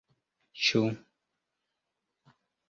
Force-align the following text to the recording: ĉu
ĉu 0.63 0.81